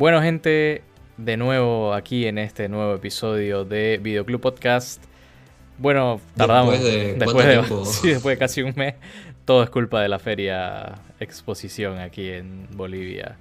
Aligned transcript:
Bueno, 0.00 0.22
gente, 0.22 0.82
de 1.18 1.36
nuevo 1.36 1.92
aquí 1.92 2.26
en 2.26 2.38
este 2.38 2.70
nuevo 2.70 2.94
episodio 2.94 3.66
de 3.66 4.00
Videoclub 4.02 4.40
Podcast. 4.40 5.04
Bueno, 5.76 6.22
tardamos 6.38 6.82
después 6.82 7.46
de, 7.46 7.62
sí, 7.84 8.08
después 8.08 8.34
de 8.34 8.38
casi 8.38 8.62
un 8.62 8.72
mes. 8.76 8.94
Todo 9.44 9.62
es 9.62 9.68
culpa 9.68 10.00
de 10.00 10.08
la 10.08 10.18
feria 10.18 10.94
exposición 11.20 11.98
aquí 11.98 12.30
en 12.30 12.66
Bolivia. 12.72 13.36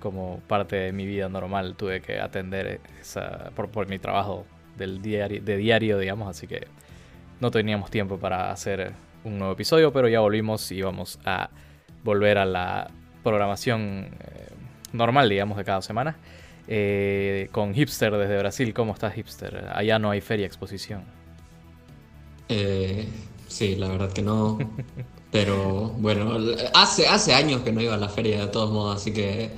Como 0.00 0.40
parte 0.48 0.76
de 0.76 0.92
mi 0.92 1.04
vida 1.04 1.28
normal 1.28 1.76
tuve 1.76 2.00
que 2.00 2.18
atender 2.18 2.80
esa 2.98 3.50
por, 3.54 3.68
por 3.68 3.86
mi 3.86 3.98
trabajo 3.98 4.46
del 4.78 5.02
diario, 5.02 5.42
de 5.42 5.58
diario, 5.58 5.98
digamos, 5.98 6.26
así 6.26 6.46
que 6.46 6.68
no 7.38 7.50
teníamos 7.50 7.90
tiempo 7.90 8.16
para 8.16 8.50
hacer 8.50 8.94
un 9.24 9.36
nuevo 9.36 9.52
episodio, 9.52 9.92
pero 9.92 10.08
ya 10.08 10.20
volvimos 10.20 10.72
y 10.72 10.80
vamos 10.80 11.20
a 11.26 11.50
volver 12.02 12.38
a 12.38 12.46
la 12.46 12.90
programación 13.22 14.08
eh, 14.20 14.52
normal, 14.92 15.28
digamos, 15.28 15.56
de 15.56 15.64
cada 15.64 15.82
semana. 15.82 16.16
Eh, 16.68 17.48
con 17.50 17.74
Hipster 17.74 18.16
desde 18.16 18.38
Brasil. 18.38 18.72
¿Cómo 18.72 18.92
estás, 18.92 19.14
Hipster? 19.14 19.70
Allá 19.74 19.98
no 19.98 20.10
hay 20.10 20.20
feria 20.20 20.46
exposición. 20.46 21.02
Eh, 22.48 23.08
sí, 23.48 23.76
la 23.76 23.88
verdad 23.88 24.12
que 24.12 24.22
no. 24.22 24.58
Pero 25.32 25.88
bueno, 25.98 26.38
hace, 26.74 27.08
hace 27.08 27.34
años 27.34 27.62
que 27.62 27.72
no 27.72 27.80
iba 27.80 27.94
a 27.94 27.98
la 27.98 28.10
feria 28.10 28.42
de 28.42 28.46
todos 28.48 28.70
modos, 28.70 29.00
así 29.00 29.12
que 29.12 29.50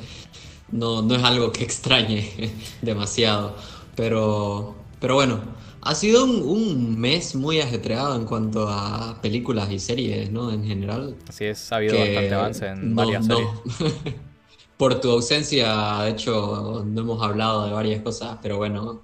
no, 0.70 1.02
no 1.02 1.16
es 1.16 1.24
algo 1.24 1.50
que 1.50 1.64
extrañe 1.64 2.30
demasiado. 2.82 3.56
Pero, 3.96 4.76
pero 5.00 5.16
bueno, 5.16 5.40
ha 5.82 5.94
sido 5.94 6.24
un, 6.24 6.98
mes 6.98 7.34
muy 7.34 7.60
ajetreado 7.60 8.16
en 8.16 8.24
cuanto 8.24 8.68
a 8.68 9.20
películas 9.20 9.70
y 9.70 9.78
series, 9.78 10.30
¿no? 10.30 10.52
En 10.52 10.64
general. 10.64 11.16
Así 11.28 11.44
es, 11.44 11.70
ha 11.72 11.76
habido 11.76 11.98
bastante 11.98 12.34
avance 12.34 12.66
en 12.68 12.94
varias 12.94 13.26
series. 13.26 13.48
Por 14.76 15.00
tu 15.00 15.10
ausencia, 15.10 16.02
de 16.02 16.10
hecho, 16.10 16.82
no 16.84 17.00
hemos 17.02 17.22
hablado 17.22 17.66
de 17.66 17.72
varias 17.72 18.02
cosas, 18.02 18.38
pero 18.42 18.56
bueno. 18.56 19.00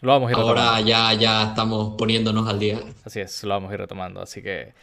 Lo 0.00 0.12
vamos 0.12 0.28
a 0.30 0.32
ir 0.32 0.38
Ahora 0.38 0.80
ya, 0.80 1.12
ya 1.14 1.42
estamos 1.48 1.96
poniéndonos 1.96 2.48
al 2.48 2.58
día. 2.58 2.80
Así 3.04 3.20
es, 3.20 3.42
lo 3.44 3.50
vamos 3.50 3.70
a 3.70 3.74
ir 3.74 3.80
retomando. 3.80 4.20
Así 4.20 4.42
que 4.42 4.74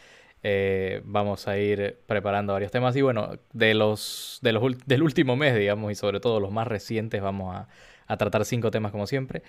eh, 0.42 1.02
vamos 1.04 1.46
a 1.48 1.58
ir 1.58 1.98
preparando 2.06 2.52
varios 2.52 2.72
temas. 2.72 2.96
Y 2.96 3.02
bueno, 3.02 3.32
de 3.52 3.74
los, 3.74 4.38
de 4.42 4.52
los 4.52 4.62
del 4.86 5.02
último 5.02 5.36
mes, 5.36 5.56
digamos, 5.56 5.92
y 5.92 5.94
sobre 5.94 6.20
todo 6.20 6.40
los 6.40 6.50
más 6.52 6.66
recientes, 6.66 7.20
vamos 7.22 7.54
a, 7.54 7.68
a 8.06 8.16
tratar 8.16 8.44
cinco 8.44 8.70
temas 8.70 8.92
como 8.92 9.06
siempre. 9.06 9.42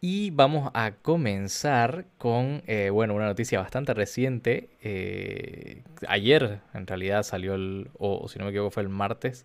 Y 0.00 0.30
vamos 0.30 0.70
a 0.74 0.92
comenzar 1.02 2.06
con, 2.18 2.62
eh, 2.66 2.90
bueno, 2.90 3.14
una 3.14 3.26
noticia 3.26 3.60
bastante 3.60 3.94
reciente. 3.94 4.70
Eh, 4.82 5.82
ayer, 6.06 6.60
en 6.74 6.86
realidad, 6.86 7.24
salió 7.24 7.54
el, 7.54 7.90
o 7.98 8.28
si 8.28 8.38
no 8.38 8.44
me 8.44 8.50
equivoco, 8.52 8.70
fue 8.70 8.82
el 8.84 8.88
martes. 8.90 9.44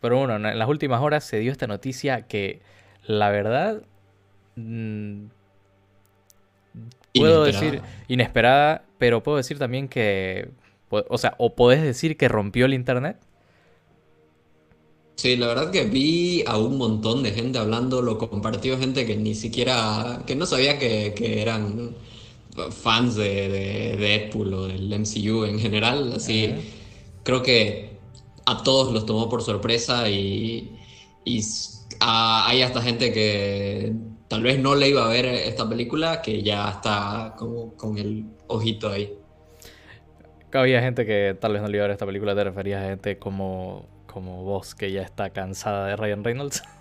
Pero 0.00 0.18
bueno, 0.18 0.36
en 0.36 0.58
las 0.58 0.68
últimas 0.68 1.02
horas 1.02 1.24
se 1.24 1.38
dio 1.40 1.50
esta 1.50 1.66
noticia 1.66 2.22
que, 2.22 2.60
la 3.04 3.30
verdad, 3.30 3.82
mm, 4.56 5.26
puedo 7.14 7.44
decir 7.44 7.82
inesperada, 8.06 8.84
pero 8.98 9.22
puedo 9.22 9.38
decir 9.38 9.58
también 9.58 9.88
que, 9.88 10.50
o 10.90 11.18
sea, 11.18 11.34
o 11.38 11.54
podés 11.54 11.82
decir 11.82 12.16
que 12.16 12.28
rompió 12.28 12.66
el 12.66 12.74
internet. 12.74 13.16
Sí, 15.16 15.36
la 15.36 15.48
verdad 15.48 15.72
que 15.72 15.82
vi 15.84 16.44
a 16.46 16.58
un 16.58 16.78
montón 16.78 17.24
de 17.24 17.32
gente 17.32 17.58
hablando, 17.58 18.02
lo 18.02 18.18
compartió 18.18 18.78
gente 18.78 19.04
que 19.04 19.16
ni 19.16 19.34
siquiera, 19.34 20.22
que 20.26 20.36
no 20.36 20.46
sabía 20.46 20.78
que, 20.78 21.12
eran 21.42 21.96
fans 22.70 23.16
de, 23.16 23.48
de, 23.48 23.96
Deadpool 23.96 24.54
o 24.54 24.68
del 24.68 24.88
MCU 24.96 25.44
en 25.44 25.58
general, 25.58 26.12
así, 26.14 26.54
creo 27.24 27.42
que 27.42 27.97
a 28.50 28.62
todos 28.62 28.92
los 28.92 29.06
tomó 29.06 29.28
por 29.28 29.42
sorpresa 29.42 30.08
y, 30.08 30.74
hay 32.00 32.62
hasta 32.62 32.80
gente 32.80 33.12
que 33.12 33.92
tal 34.28 34.42
vez 34.42 34.58
no 34.58 34.74
le 34.74 34.88
iba 34.88 35.04
a 35.04 35.08
ver 35.08 35.26
esta 35.26 35.68
película, 35.68 36.22
que 36.22 36.42
ya 36.42 36.70
está 36.70 37.34
como 37.36 37.74
con 37.74 37.98
el 37.98 38.24
ojito 38.46 38.88
ahí. 38.88 39.12
Había 40.52 40.80
gente 40.80 41.04
que 41.04 41.36
tal 41.38 41.52
vez 41.52 41.60
no 41.60 41.68
le 41.68 41.76
iba 41.76 41.84
a 41.84 41.88
ver 41.88 41.92
esta 41.92 42.06
película, 42.06 42.34
te 42.34 42.44
referías 42.44 42.82
a 42.82 42.88
gente 42.88 43.18
como 43.18 43.86
como 44.18 44.42
vos 44.42 44.74
que 44.74 44.90
ya 44.90 45.02
está 45.02 45.30
cansada 45.30 45.86
de 45.86 45.96
Ryan 45.96 46.24
Reynolds? 46.24 46.62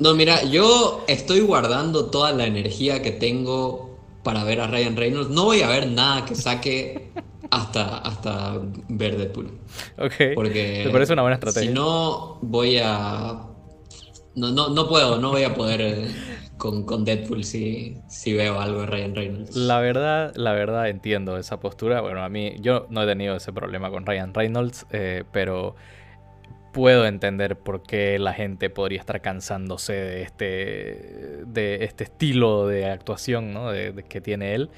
No, 0.00 0.14
mira, 0.14 0.42
yo 0.44 1.04
estoy 1.06 1.40
guardando 1.40 2.06
toda 2.06 2.32
la 2.32 2.46
energía 2.46 3.02
que 3.02 3.10
tengo 3.10 3.98
para 4.22 4.42
ver 4.42 4.58
a 4.58 4.68
Ryan 4.68 4.96
Reynolds. 4.96 5.28
No 5.28 5.44
voy 5.44 5.60
a 5.60 5.68
ver 5.68 5.86
nada 5.86 6.24
que 6.24 6.34
saque 6.34 7.10
hasta, 7.50 7.98
hasta 7.98 8.60
ver 8.88 9.16
Deadpool. 9.16 9.46
Ok. 9.98 10.34
Porque 10.34 10.82
Me 10.86 10.92
parece 10.92 11.12
una 11.12 11.22
buena 11.22 11.34
estrategia. 11.34 11.68
Si 11.68 11.74
no, 11.74 12.38
voy 12.42 12.78
a. 12.82 13.44
No, 14.34 14.50
no, 14.52 14.68
no 14.68 14.88
puedo, 14.88 15.18
no 15.18 15.30
voy 15.30 15.42
a 15.42 15.54
poder 15.54 15.80
eh, 15.80 16.08
con, 16.56 16.84
con, 16.84 17.04
Deadpool 17.04 17.42
si, 17.42 17.96
si 18.08 18.34
veo 18.34 18.60
algo 18.60 18.82
de 18.82 18.86
Ryan 18.86 19.14
Reynolds. 19.14 19.56
La 19.56 19.80
verdad, 19.80 20.32
la 20.36 20.52
verdad 20.52 20.88
entiendo 20.88 21.36
esa 21.36 21.58
postura. 21.58 22.00
Bueno, 22.00 22.22
a 22.22 22.28
mí, 22.28 22.56
yo 22.60 22.86
no 22.90 23.02
he 23.02 23.06
tenido 23.06 23.34
ese 23.36 23.52
problema 23.52 23.90
con 23.90 24.06
Ryan 24.06 24.32
Reynolds, 24.34 24.86
eh, 24.92 25.24
pero 25.32 25.74
puedo 26.72 27.06
entender 27.06 27.58
por 27.58 27.82
qué 27.82 28.18
la 28.18 28.32
gente 28.32 28.70
podría 28.70 29.00
estar 29.00 29.20
cansándose 29.20 29.92
de 29.94 30.22
este, 30.22 31.44
de 31.46 31.84
este 31.84 32.04
estilo 32.04 32.66
de 32.66 32.86
actuación 32.86 33.52
¿no? 33.52 33.72
de, 33.72 34.04
que 34.08 34.20
tiene 34.20 34.54
él. 34.54 34.70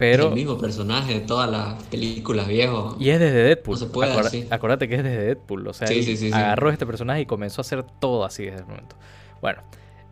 Pero... 0.00 0.22
Es 0.22 0.28
el 0.30 0.34
mismo 0.34 0.56
personaje 0.56 1.12
de 1.12 1.20
todas 1.20 1.50
las 1.50 1.82
películas 1.84 2.48
viejo. 2.48 2.96
Y 2.98 3.10
es 3.10 3.20
desde 3.20 3.42
Deadpool. 3.42 3.74
No 3.74 3.78
se 3.78 3.92
puede 3.92 4.46
Acordate 4.48 4.88
que 4.88 4.94
es 4.94 5.04
desde 5.04 5.26
Deadpool. 5.26 5.68
O 5.68 5.74
sea, 5.74 5.88
agarró 6.32 6.70
este 6.70 6.86
personaje 6.86 7.20
y 7.20 7.26
comenzó 7.26 7.60
a 7.60 7.62
hacer 7.62 7.84
todo 8.00 8.24
así 8.24 8.46
desde 8.46 8.60
el 8.60 8.66
momento. 8.66 8.96
Bueno, 9.42 9.60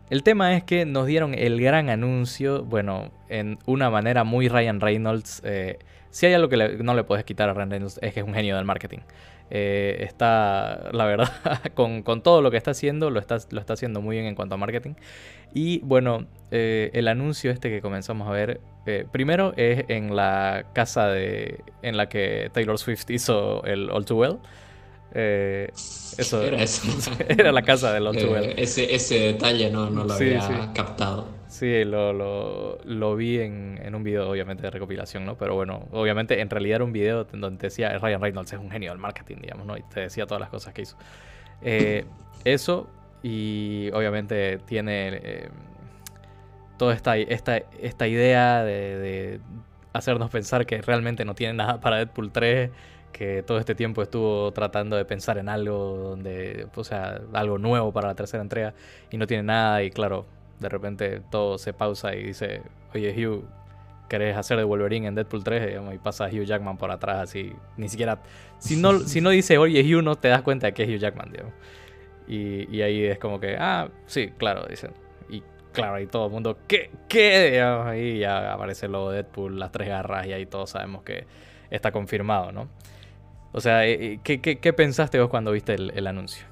el 0.09 0.23
tema 0.23 0.55
es 0.55 0.63
que 0.63 0.85
nos 0.85 1.05
dieron 1.05 1.35
el 1.35 1.61
gran 1.61 1.89
anuncio, 1.89 2.63
bueno, 2.63 3.11
en 3.29 3.59
una 3.65 3.89
manera 3.89 4.23
muy 4.23 4.47
Ryan 4.47 4.81
Reynolds. 4.81 5.41
Eh, 5.45 5.77
si 6.09 6.25
hay 6.25 6.33
algo 6.33 6.49
que 6.49 6.57
no 6.81 6.95
le 6.95 7.03
puedes 7.03 7.23
quitar 7.25 7.49
a 7.49 7.53
Ryan 7.53 7.69
Reynolds 7.69 7.99
es 8.01 8.13
que 8.13 8.21
es 8.21 8.25
un 8.25 8.33
genio 8.33 8.55
del 8.55 8.65
marketing. 8.65 8.99
Eh, 9.51 9.97
está, 10.01 10.89
la 10.93 11.05
verdad, 11.05 11.29
con, 11.75 12.03
todo 12.23 12.41
lo 12.41 12.49
que 12.49 12.57
está 12.57 12.71
haciendo, 12.71 13.11
lo 13.11 13.19
está, 13.19 13.37
haciendo 13.67 14.01
muy 14.01 14.15
bien 14.15 14.25
en 14.25 14.35
cuanto 14.35 14.55
a 14.55 14.57
marketing. 14.57 14.93
Y 15.53 15.79
bueno, 15.79 16.25
eh, 16.49 16.89
el 16.93 17.07
anuncio 17.07 17.51
este 17.51 17.69
que 17.69 17.81
comenzamos 17.81 18.27
a 18.27 18.31
ver, 18.31 18.61
primero 19.11 19.53
es 19.57 19.85
en 19.89 20.15
la 20.15 20.65
casa 20.73 21.07
de, 21.07 21.63
en 21.83 21.97
la 21.97 22.09
que 22.09 22.49
Taylor 22.51 22.79
Swift 22.79 23.07
hizo 23.11 23.63
el 23.63 23.91
All 23.91 24.05
Too 24.05 24.17
Well. 24.17 24.39
Eso, 25.13 26.43
era, 26.43 26.57
eso. 26.63 26.87
era 27.27 27.51
la 27.51 27.61
casa 27.61 27.95
All 27.95 28.17
Too 28.17 28.31
Well. 28.31 28.53
Ese, 28.57 28.93
ese 28.93 29.19
detalle 29.19 29.69
no, 29.69 29.89
no 29.89 30.03
lo 30.03 30.13
había 30.13 30.71
captado. 30.73 31.39
Sí, 31.47 31.83
lo, 31.83 32.13
lo, 32.83 33.15
vi 33.15 33.39
en, 33.39 33.79
en, 33.83 33.95
un 33.95 34.03
video, 34.03 34.29
obviamente, 34.29 34.61
de 34.61 34.69
recopilación, 34.69 35.25
¿no? 35.25 35.35
Pero 35.35 35.55
bueno, 35.55 35.87
obviamente, 35.91 36.39
en 36.39 36.49
realidad 36.49 36.75
era 36.75 36.83
un 36.85 36.93
video 36.93 37.23
donde 37.23 37.57
decía 37.57 37.97
Ryan 37.97 38.21
Reynolds 38.21 38.53
es 38.53 38.59
un 38.59 38.69
genio 38.69 38.91
del 38.91 38.99
marketing, 38.99 39.37
digamos, 39.41 39.65
¿no? 39.65 39.75
Y 39.75 39.81
te 39.83 40.01
decía 40.01 40.27
todas 40.27 40.41
las 40.41 40.49
cosas 40.49 40.73
que 40.75 40.83
hizo. 40.83 40.95
Eh, 41.63 42.05
eso, 42.45 42.87
y 43.23 43.89
obviamente 43.93 44.59
tiene 44.59 45.09
eh, 45.23 45.49
toda 46.77 46.93
esta, 46.93 47.17
esta, 47.17 47.57
esta 47.57 48.07
idea 48.07 48.63
de, 48.63 49.41
hacernos 49.91 50.29
pensar 50.29 50.67
que 50.67 50.81
realmente 50.81 51.25
no 51.25 51.33
tiene 51.33 51.55
nada 51.55 51.81
para 51.81 51.97
Deadpool 51.97 52.31
3 52.31 52.69
que 53.11 53.43
todo 53.43 53.57
este 53.59 53.75
tiempo 53.75 54.01
estuvo 54.01 54.51
tratando 54.51 54.95
de 54.95 55.05
pensar 55.05 55.37
en 55.37 55.49
algo 55.49 55.97
donde, 55.97 56.67
o 56.75 56.83
sea, 56.83 57.21
algo 57.33 57.57
nuevo 57.57 57.91
para 57.91 58.09
la 58.09 58.15
tercera 58.15 58.41
entrega 58.41 58.73
y 59.11 59.17
no 59.17 59.27
tiene 59.27 59.43
nada 59.43 59.83
y 59.83 59.91
claro, 59.91 60.25
de 60.59 60.69
repente 60.69 61.21
todo 61.31 61.57
se 61.57 61.73
pausa 61.73 62.15
y 62.15 62.23
dice, 62.23 62.61
oye 62.93 63.13
Hugh, 63.13 63.45
¿querés 64.07 64.37
hacer 64.37 64.57
de 64.57 64.63
Wolverine 64.63 65.07
en 65.07 65.15
Deadpool 65.15 65.43
3? 65.43 65.79
y 65.93 65.97
pasa 65.97 66.27
Hugh 66.27 66.43
Jackman 66.43 66.77
por 66.77 66.91
atrás 66.91 67.17
así, 67.17 67.53
ni 67.77 67.89
siquiera, 67.89 68.19
si 68.57 68.75
no, 68.75 68.99
si 69.07 69.21
no 69.21 69.29
dice, 69.29 69.57
oye 69.57 69.81
Hugh, 69.81 70.03
no 70.03 70.15
te 70.15 70.27
das 70.27 70.41
cuenta 70.41 70.67
de 70.67 70.73
que 70.73 70.83
es 70.83 70.89
Hugh 70.89 70.99
Jackman, 70.99 71.31
digamos. 71.31 71.53
Y, 72.27 72.81
ahí 72.83 73.05
es 73.05 73.17
como 73.17 73.39
que, 73.39 73.57
ah, 73.59 73.89
sí, 74.05 74.29
claro, 74.37 74.67
dicen. 74.69 74.91
Y 75.29 75.41
claro, 75.73 75.95
ahí 75.95 76.05
todo 76.05 76.27
el 76.27 76.31
mundo, 76.31 76.59
¿qué? 76.67 76.91
¿Qué? 77.07 77.49
Digamos, 77.49 77.87
ahí 77.87 78.19
ya 78.19 78.53
aparece 78.53 78.85
el 78.85 78.91
logo 78.91 79.09
de 79.09 79.23
Deadpool, 79.23 79.59
las 79.59 79.71
tres 79.71 79.87
garras 79.87 80.27
y 80.27 80.33
ahí 80.33 80.45
todos 80.45 80.69
sabemos 80.69 81.01
que 81.01 81.25
está 81.71 81.91
confirmado, 81.91 82.51
¿no? 82.51 82.67
O 83.51 83.61
sea, 83.61 83.85
eh, 83.85 84.13
eh, 84.13 84.19
¿qué, 84.23 84.39
qué, 84.39 84.73
pensaste 84.73 85.19
vos 85.19 85.29
cuando 85.29 85.51
viste 85.51 85.73
el 85.73 86.07
anuncio? 86.07 86.45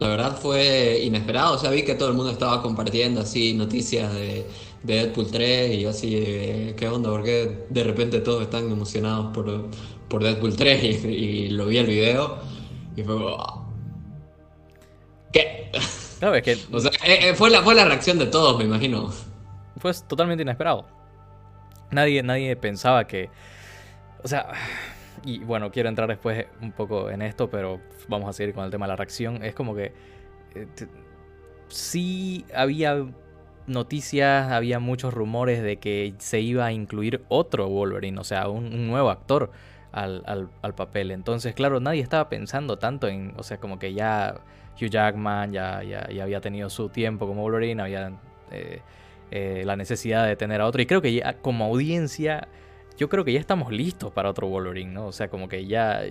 La 0.00 0.08
verdad 0.08 0.36
fue 0.36 1.00
inesperado, 1.02 1.54
o 1.54 1.58
sea, 1.58 1.70
vi 1.70 1.84
que 1.84 1.94
todo 1.94 2.08
el 2.08 2.14
mundo 2.14 2.32
estaba 2.32 2.60
compartiendo 2.60 3.20
así 3.20 3.54
noticias 3.54 4.12
de, 4.12 4.44
Deadpool 4.82 5.30
3 5.30 5.76
y 5.76 5.80
yo 5.80 5.90
así, 5.90 6.74
¿qué 6.76 6.88
onda? 6.88 7.08
Porque 7.08 7.64
de 7.70 7.84
repente 7.84 8.20
todos 8.20 8.42
están 8.42 8.70
emocionados 8.70 9.32
por, 9.32 9.70
por 10.08 10.22
Deadpool 10.22 10.56
3 10.56 11.04
y, 11.04 11.48
lo 11.48 11.66
vi 11.66 11.78
el 11.78 11.86
video 11.86 12.38
y 12.96 13.02
fue 13.02 13.16
¿Qué? 15.32 15.70
No, 16.20 16.34
es 16.34 16.42
que... 16.42 16.58
o 16.72 16.80
sea, 16.80 16.90
eh, 17.04 17.34
fue, 17.34 17.50
la, 17.50 17.62
fue 17.62 17.74
la 17.74 17.84
reacción 17.84 18.18
de 18.18 18.26
todos, 18.26 18.56
me 18.58 18.64
imagino. 18.64 19.10
Fue 19.78 19.92
totalmente 20.06 20.42
inesperado. 20.42 20.86
Nadie, 21.90 22.22
nadie 22.22 22.56
pensaba 22.56 23.06
que... 23.06 23.30
O 24.22 24.28
sea, 24.28 24.48
y 25.24 25.38
bueno, 25.38 25.70
quiero 25.70 25.88
entrar 25.88 26.08
después 26.08 26.46
un 26.60 26.72
poco 26.72 27.10
en 27.10 27.22
esto, 27.22 27.48
pero 27.48 27.80
vamos 28.08 28.28
a 28.28 28.32
seguir 28.32 28.54
con 28.54 28.64
el 28.64 28.70
tema 28.70 28.86
de 28.86 28.88
la 28.88 28.96
reacción. 28.96 29.42
Es 29.42 29.54
como 29.54 29.74
que 29.74 29.92
eh, 30.54 30.66
sí 31.68 32.44
había 32.54 33.06
noticias, 33.66 34.50
había 34.50 34.78
muchos 34.78 35.14
rumores 35.14 35.62
de 35.62 35.78
que 35.78 36.14
se 36.18 36.40
iba 36.40 36.66
a 36.66 36.72
incluir 36.72 37.24
otro 37.28 37.68
Wolverine, 37.68 38.18
o 38.20 38.24
sea, 38.24 38.48
un, 38.48 38.86
nuevo 38.86 39.10
actor 39.10 39.50
al, 39.92 40.48
papel. 40.76 41.10
Entonces, 41.10 41.54
claro, 41.54 41.80
nadie 41.80 42.00
estaba 42.00 42.28
pensando 42.28 42.78
tanto 42.78 43.08
en, 43.08 43.32
o 43.36 43.42
sea, 43.42 43.58
como 43.58 43.78
que 43.78 43.94
ya 43.94 44.40
Hugh 44.80 44.90
Jackman 44.90 45.52
ya, 45.52 45.82
ya, 45.82 46.06
había 46.22 46.40
tenido 46.40 46.68
su 46.68 46.88
tiempo 46.88 47.26
como 47.26 47.42
Wolverine, 47.42 47.80
había 47.80 48.12
eh, 48.50 48.80
eh, 49.30 49.62
la 49.64 49.76
necesidad 49.76 50.26
de 50.26 50.36
tener 50.36 50.60
a 50.60 50.66
otro. 50.66 50.82
Y 50.82 50.86
creo 50.86 51.00
que 51.00 51.14
ya 51.14 51.34
como 51.34 51.64
audiencia, 51.64 52.48
yo 52.96 53.08
creo 53.08 53.24
que 53.24 53.32
ya 53.32 53.40
estamos 53.40 53.72
listos 53.72 54.12
para 54.12 54.30
otro 54.30 54.48
Wolverine, 54.48 54.92
¿no? 54.92 55.06
O 55.06 55.12
sea, 55.12 55.28
como 55.28 55.48
que 55.48 55.66
ya 55.66 56.04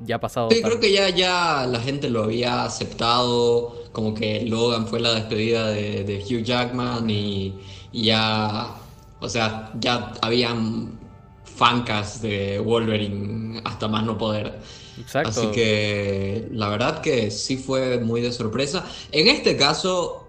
ya 0.00 0.16
ha 0.16 0.20
pasado. 0.20 0.48
Sí, 0.50 0.62
creo 0.62 0.80
que 0.80 0.92
ya, 0.92 1.08
ya 1.08 1.66
la 1.66 1.80
gente 1.80 2.10
lo 2.10 2.24
había 2.24 2.64
aceptado, 2.64 3.84
como 3.92 4.14
que 4.14 4.42
Logan 4.42 4.86
fue 4.86 5.00
la 5.00 5.14
despedida 5.14 5.68
de, 5.68 6.24
Hugh 6.24 6.42
Jackman 6.42 7.08
y, 7.08 7.54
ya, 7.92 8.74
o 9.20 9.28
sea, 9.28 9.72
ya 9.78 10.12
habían 10.20 10.98
fancas 11.44 12.20
de 12.20 12.58
Wolverine 12.58 13.60
hasta 13.64 13.88
más 13.88 14.04
no 14.04 14.18
poder. 14.18 14.58
Exacto. 14.98 15.30
Así 15.30 15.46
que 15.48 16.48
la 16.52 16.68
verdad 16.68 17.00
que 17.00 17.30
sí 17.30 17.56
fue 17.56 17.98
muy 17.98 18.20
de 18.20 18.32
sorpresa. 18.32 18.84
En 19.12 19.28
este 19.28 19.56
caso 19.56 20.28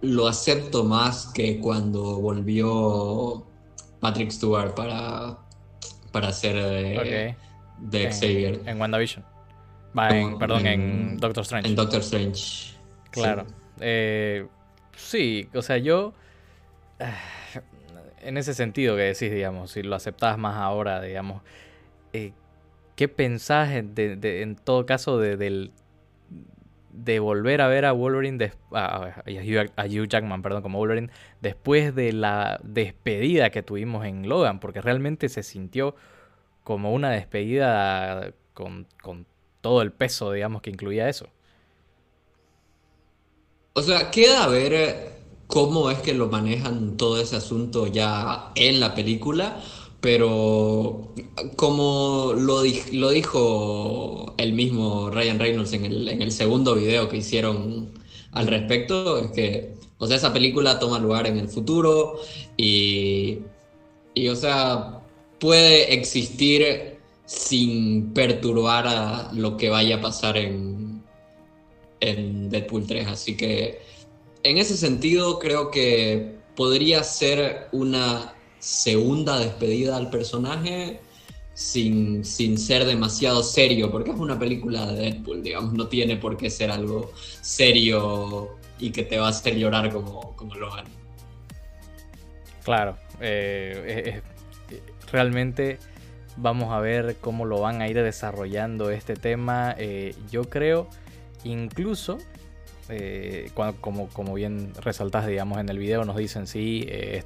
lo 0.00 0.26
acepto 0.26 0.82
más 0.84 1.26
que 1.28 1.60
cuando 1.60 2.16
volvió 2.16 3.46
Patrick 4.02 4.32
Stewart 4.32 4.74
para, 4.74 5.38
para 6.10 6.28
hacer... 6.28 6.56
Eh, 6.58 7.36
de 7.78 8.12
Xavier. 8.12 8.60
En 8.66 8.80
WandaVision. 8.80 9.24
perdón, 9.94 10.66
en, 10.66 11.16
Doctor 11.18 11.42
Strange. 11.42 11.68
En 11.68 11.76
Doctor 11.76 12.00
Strange. 12.00 12.74
Claro. 13.10 13.46
Sí, 13.46 13.54
eh, 13.80 14.46
sí 14.96 15.48
o 15.54 15.62
sea, 15.62 15.78
yo. 15.78 16.12
En 18.24 18.36
ese 18.36 18.54
sentido 18.54 18.94
que 18.94 19.02
decís, 19.02 19.32
digamos, 19.32 19.72
si 19.72 19.82
lo 19.82 19.96
aceptás 19.96 20.38
más 20.38 20.56
ahora, 20.56 21.02
digamos. 21.02 21.42
Eh, 22.12 22.30
¿Qué 22.94 23.08
pensás 23.08 23.70
de, 23.70 24.42
en 24.42 24.54
todo 24.54 24.86
caso 24.86 25.18
de, 25.18 25.36
del, 25.36 25.72
de 26.92 27.18
volver 27.18 27.60
a 27.60 27.68
ver 27.68 27.84
a 27.84 27.92
Wolverine, 27.92 28.52
a, 28.72 29.14
a, 29.76 29.84
Hugh 29.86 30.08
Jackman, 30.08 30.42
perdón, 30.42 30.62
como 30.62 30.78
Wolverine, 30.78 31.10
después 31.40 31.94
de 31.94 32.12
la 32.12 32.60
despedida 32.62 33.50
que 33.50 33.62
tuvimos 33.62 34.04
en 34.04 34.28
Logan? 34.28 34.60
Porque 34.60 34.80
realmente 34.80 35.28
se 35.28 35.42
sintió 35.42 35.94
como 36.64 36.92
una 36.92 37.10
despedida 37.10 38.32
con, 38.54 38.86
todo 39.60 39.82
el 39.82 39.92
peso, 39.92 40.32
digamos, 40.32 40.60
que 40.62 40.70
incluía 40.70 41.08
eso. 41.08 41.28
O 43.74 43.82
sea, 43.82 44.10
queda 44.10 44.44
a 44.44 44.48
ver 44.48 44.72
eh, 44.72 45.10
cómo 45.46 45.90
es 45.90 45.98
que 46.00 46.14
lo 46.14 46.28
manejan 46.28 46.96
todo 46.96 47.20
ese 47.20 47.36
asunto 47.36 47.86
ya 47.86 48.50
en 48.54 48.80
la 48.80 48.94
película, 48.94 49.60
pero 50.02 51.14
como 51.54 52.34
lo, 52.36 52.60
dijo 52.62 54.34
el 54.36 54.52
mismo 54.52 55.10
Ryan 55.10 55.38
Reynolds 55.38 55.72
en 55.74 55.84
el, 55.84 56.08
en 56.08 56.20
el 56.22 56.32
segundo 56.32 56.74
video 56.74 57.08
que 57.08 57.18
hicieron 57.18 57.92
al 58.32 58.48
respecto, 58.48 59.18
es 59.18 59.30
que, 59.30 59.74
o 59.98 60.08
sea, 60.08 60.16
esa 60.16 60.32
película 60.32 60.80
toma 60.80 60.98
lugar 60.98 61.28
en 61.28 61.38
el 61.38 61.48
futuro 61.48 62.18
y, 62.56 63.38
y 64.12 64.26
o 64.26 64.34
sea, 64.34 65.02
puede 65.38 65.94
existir 65.94 66.98
sin 67.24 68.12
perturbar 68.12 68.88
a 68.88 69.30
lo 69.32 69.56
que 69.56 69.70
vaya 69.70 69.96
a 69.96 70.00
pasar 70.00 70.36
en, 70.36 71.00
en 72.00 72.50
Deadpool 72.50 72.88
3. 72.88 73.06
Así 73.06 73.36
que 73.36 73.78
en 74.42 74.58
ese 74.58 74.76
sentido 74.76 75.38
creo 75.38 75.70
que 75.70 76.38
podría 76.56 77.04
ser 77.04 77.68
una 77.70 78.34
segunda 78.62 79.40
despedida 79.40 79.96
al 79.96 80.08
personaje 80.08 81.00
sin, 81.52 82.24
sin, 82.24 82.56
ser 82.56 82.84
demasiado 82.84 83.42
serio, 83.42 83.90
porque 83.90 84.12
es 84.12 84.16
una 84.16 84.38
película 84.38 84.86
de 84.86 85.10
Deadpool, 85.10 85.42
digamos, 85.42 85.72
no 85.72 85.88
tiene 85.88 86.16
por 86.16 86.36
qué 86.36 86.48
ser 86.48 86.70
algo 86.70 87.10
serio 87.40 88.56
y 88.78 88.90
que 88.90 89.02
te 89.02 89.18
va 89.18 89.26
a 89.26 89.30
hacer 89.30 89.56
llorar 89.56 89.92
como, 89.92 90.36
como 90.36 90.54
Logan. 90.54 90.84
Claro, 92.64 92.96
eh, 93.20 94.22
realmente 95.10 95.78
vamos 96.36 96.72
a 96.72 96.78
ver 96.78 97.16
cómo 97.20 97.44
lo 97.44 97.60
van 97.60 97.82
a 97.82 97.88
ir 97.88 98.00
desarrollando 98.00 98.90
este 98.90 99.16
tema. 99.16 99.74
Eh, 99.76 100.14
yo 100.30 100.44
creo, 100.44 100.88
incluso, 101.42 102.18
eh, 102.92 103.50
como, 103.80 104.34
bien 104.34 104.72
resaltas, 104.80 105.26
digamos, 105.26 105.58
en 105.58 105.68
el 105.68 105.78
video, 105.78 106.04
nos 106.04 106.16
dicen, 106.16 106.46
sí, 106.46 106.84
eh, 106.88 107.24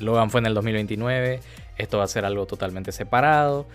Logan 0.00 0.30
fue 0.30 0.40
en 0.40 0.46
el 0.46 0.54
2029, 0.54 1.40
esto 1.76 1.98
va 1.98 2.04
a 2.04 2.08
ser 2.08 2.24
algo 2.24 2.46
totalmente 2.46 2.92
separado. 2.92 3.66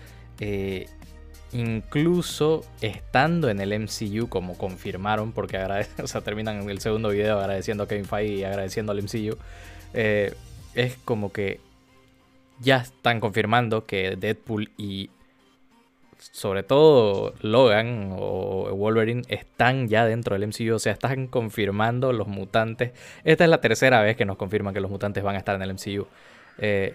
incluso 1.52 2.64
estando 2.80 3.48
en 3.48 3.60
el 3.60 3.78
MCU, 3.78 4.28
como 4.28 4.58
confirmaron, 4.58 5.32
porque 5.32 5.58
terminan 6.24 6.68
el 6.68 6.80
segundo 6.80 7.10
video 7.10 7.38
agradeciendo 7.38 7.84
a 7.84 7.88
Kevin 7.88 8.04
Feige 8.04 8.34
y 8.34 8.44
agradeciendo 8.44 8.92
al 8.92 9.02
MCU, 9.02 9.36
es 9.94 10.96
como 11.04 11.32
que 11.32 11.60
ya 12.60 12.78
están 12.78 13.20
confirmando 13.20 13.86
que 13.86 14.16
Deadpool 14.16 14.70
y 14.76 15.10
sobre 16.18 16.62
todo 16.62 17.34
Logan 17.40 18.10
o 18.12 18.70
Wolverine 18.74 19.22
están 19.28 19.88
ya 19.88 20.04
dentro 20.04 20.38
del 20.38 20.48
MCU, 20.48 20.74
o 20.74 20.78
sea, 20.78 20.92
están 20.92 21.26
confirmando 21.26 22.12
los 22.12 22.28
mutantes. 22.28 22.92
Esta 23.24 23.44
es 23.44 23.50
la 23.50 23.60
tercera 23.60 24.02
vez 24.02 24.16
que 24.16 24.24
nos 24.24 24.36
confirman 24.36 24.74
que 24.74 24.80
los 24.80 24.90
mutantes 24.90 25.22
van 25.22 25.36
a 25.36 25.38
estar 25.38 25.54
en 25.54 25.62
el 25.62 25.74
MCU. 25.74 26.06
Eh, 26.58 26.94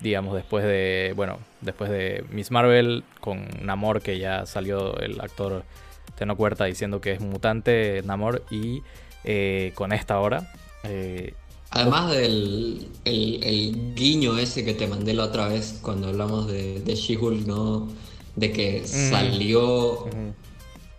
digamos, 0.00 0.34
después 0.34 0.64
de, 0.64 1.12
bueno, 1.16 1.38
después 1.60 1.90
de 1.90 2.24
Miss 2.30 2.50
Marvel 2.50 3.04
con 3.20 3.46
Namor, 3.62 4.00
que 4.00 4.18
ya 4.18 4.46
salió 4.46 4.96
el 4.98 5.20
actor 5.20 5.64
Teno 6.16 6.36
Cuerta 6.36 6.64
diciendo 6.64 7.00
que 7.00 7.12
es 7.12 7.20
mutante 7.20 8.02
Namor, 8.04 8.44
y 8.50 8.82
eh, 9.24 9.72
con 9.74 9.92
esta 9.92 10.20
hora. 10.20 10.52
Eh, 10.84 11.34
Además 11.70 12.10
del 12.12 12.88
el, 13.04 13.94
guiño 13.94 14.38
ese 14.38 14.64
que 14.64 14.72
te 14.72 14.86
mandé 14.86 15.12
la 15.12 15.24
otra 15.24 15.48
vez 15.48 15.80
cuando 15.82 16.08
hablamos 16.08 16.46
de, 16.46 16.80
de 16.80 16.94
She-Hulk, 16.94 17.46
¿no? 17.46 17.88
De 18.38 18.52
que 18.52 18.86
salió 18.86 20.08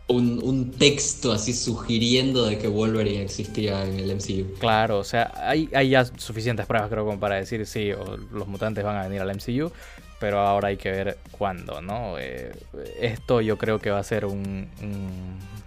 un, 0.09 0.71
texto 0.71 1.31
así 1.31 1.53
sugiriendo 1.53 2.45
de 2.45 2.57
que 2.57 2.67
Wolverine 2.67 3.23
existía 3.23 3.83
en 3.85 3.99
el 3.99 4.15
MCU. 4.15 4.57
Claro, 4.59 4.99
o 4.99 5.03
sea, 5.03 5.31
hay, 5.35 5.69
hay 5.73 5.89
ya 5.89 6.05
suficientes 6.05 6.65
pruebas 6.65 6.89
creo 6.89 7.05
como 7.05 7.19
para 7.19 7.35
decir 7.35 7.65
sí, 7.65 7.91
los 8.31 8.47
mutantes 8.47 8.83
van 8.83 8.97
a 8.97 9.03
venir 9.07 9.21
al 9.21 9.35
MCU, 9.35 9.71
pero 10.19 10.39
ahora 10.39 10.69
hay 10.69 10.77
que 10.77 10.89
ver 10.91 11.17
cuándo, 11.31 11.81
¿no? 11.81 12.17
Eh, 12.17 12.51
esto 12.99 13.41
yo 13.41 13.57
creo 13.57 13.79
que 13.79 13.91
va 13.91 13.99
a 13.99 14.03
ser 14.03 14.25
un... 14.25 14.67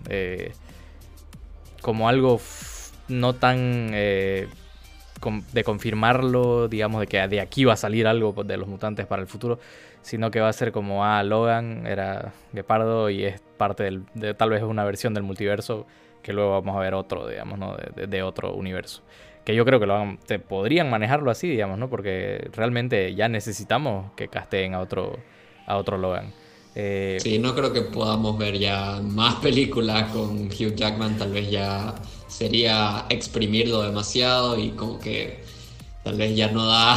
Eh, 0.09 0.52
como 1.81 2.09
algo 2.09 2.41
no 3.09 3.35
tan... 3.35 3.91
Eh, 3.93 4.49
de 5.52 5.62
confirmarlo, 5.62 6.67
digamos, 6.67 7.00
de 7.00 7.07
que 7.07 7.29
de 7.29 7.41
aquí 7.41 7.64
va 7.64 7.75
a 7.75 7.76
salir 7.76 8.09
algo 8.09 8.35
de 8.43 8.57
los 8.57 8.67
mutantes 8.67 9.07
para 9.07 9.23
el 9.23 9.29
futuro, 9.29 9.61
sino 10.02 10.30
que 10.30 10.40
va 10.40 10.49
a 10.49 10.52
ser 10.52 10.73
como, 10.73 11.04
ah, 11.04 11.23
Logan 11.23 11.87
era 11.87 12.32
Gepardo 12.52 13.09
y 13.09 13.25
es 13.25 13.40
parte 13.56 13.85
del, 13.85 14.04
de 14.14 14.35
tal 14.35 14.50
vez 14.50 14.62
una 14.62 14.85
versión 14.85 15.14
del 15.14 15.23
multiverso 15.23 15.87
que 16.23 16.32
luego 16.32 16.50
vamos 16.52 16.76
a 16.76 16.80
ver 16.80 16.94
otro, 16.94 17.28
digamos, 17.28 17.59
¿no? 17.59 17.76
De, 17.76 18.23
otro 18.23 18.54
universo. 18.54 19.02
Que 19.44 19.54
yo 19.54 19.64
creo 19.64 19.80
que 19.80 19.87
lo 19.87 20.18
te 20.25 20.38
podrían 20.38 20.88
manejarlo 20.88 21.30
así, 21.30 21.49
digamos, 21.49 21.78
¿no? 21.78 21.90
Porque 21.90 22.49
realmente 22.52 23.14
ya 23.14 23.28
necesitamos 23.28 24.12
que 24.16 24.28
casteen 24.28 24.75
a 24.75 24.80
otro, 24.80 25.18
a 25.66 25.76
otro 25.76 25.99
Logan. 25.99 26.32
Eh, 26.75 27.18
sí, 27.21 27.38
no 27.38 27.54
creo 27.54 27.73
que 27.73 27.82
podamos 27.82 28.38
ver 28.38 28.59
ya 28.59 29.00
más 29.02 29.35
películas 29.37 30.11
con 30.11 30.47
Hugh 30.47 30.75
Jackman, 30.75 31.18
tal 31.18 31.32
vez 31.32 31.50
ya 31.50 31.94
sería 32.28 33.04
exprimirlo 33.11 33.82
demasiado 33.82 34.59
y 34.59 34.71
como 34.71 34.99
que 34.99 35.42
tal 36.02 36.16
vez 36.16 36.37
ya 36.37 36.50
no 36.50 36.66
da. 36.66 36.97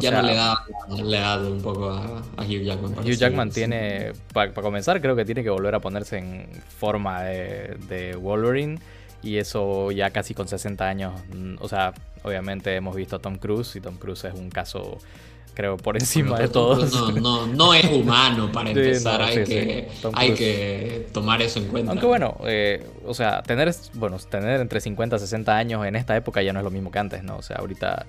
ya 0.00 0.10
no 0.10 0.22
le 0.22 0.34
da, 0.34 0.64
le 1.02 1.18
da 1.18 1.38
un 1.38 1.60
poco 1.60 1.90
a, 1.90 2.22
Hugh 2.42 2.62
Jackman. 2.62 2.92
Hugh 2.98 3.16
Jackman 3.16 3.50
tiene, 3.50 4.12
para 4.32 4.52
comenzar, 4.52 5.00
creo 5.00 5.16
que 5.16 5.24
tiene 5.24 5.42
que 5.42 5.50
volver 5.50 5.74
a 5.74 5.80
ponerse 5.80 6.18
en 6.18 6.48
forma 6.78 7.22
de, 7.22 8.16
Wolverine. 8.20 8.78
Y 9.24 9.38
eso 9.38 9.90
ya 9.90 10.10
casi 10.10 10.34
con 10.34 10.46
60 10.46 10.86
años. 10.86 11.12
Mm, 11.34 11.56
o 11.60 11.68
sea, 11.68 11.94
obviamente 12.22 12.74
hemos 12.76 12.94
visto 12.94 13.16
a 13.16 13.18
Tom 13.18 13.36
Cruise 13.36 13.74
y 13.76 13.80
Tom 13.80 13.96
Cruise 13.96 14.24
es 14.24 14.34
un 14.34 14.50
caso 14.50 14.98
creo, 15.54 15.76
por 15.76 15.96
encima 15.96 16.38
de 16.38 16.48
todos. 16.48 16.92
No, 16.92 17.12
no, 17.12 17.46
no 17.46 17.74
es 17.74 17.84
humano 17.86 18.50
para 18.52 18.70
empezar, 18.70 19.22
hay, 19.22 19.44
que, 19.44 19.88
hay 20.12 20.34
que 20.34 21.08
tomar 21.12 21.40
eso 21.40 21.60
en 21.60 21.68
cuenta. 21.68 21.92
Aunque 21.92 22.06
bueno, 22.06 22.36
eh, 22.44 22.84
o 23.06 23.14
sea, 23.14 23.42
tener, 23.42 23.74
bueno, 23.94 24.18
tener 24.18 24.60
entre 24.60 24.80
50 24.80 25.16
y 25.16 25.18
60 25.18 25.56
años 25.56 25.86
en 25.86 25.96
esta 25.96 26.16
época 26.16 26.42
ya 26.42 26.52
no 26.52 26.60
es 26.60 26.64
lo 26.64 26.70
mismo 26.70 26.90
que 26.90 26.98
antes, 26.98 27.22
¿no? 27.22 27.36
O 27.36 27.42
sea, 27.42 27.56
ahorita 27.56 28.04